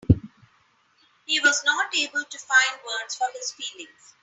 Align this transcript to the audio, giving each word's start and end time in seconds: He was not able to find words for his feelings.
He 1.25 1.39
was 1.41 1.63
not 1.63 1.95
able 1.95 2.23
to 2.23 2.39
find 2.39 2.79
words 2.83 3.13
for 3.15 3.27
his 3.35 3.51
feelings. 3.51 4.15